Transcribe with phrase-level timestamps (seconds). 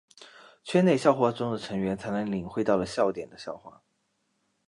[0.63, 3.83] 圈内笑话中的成员才能领会到笑点的笑话。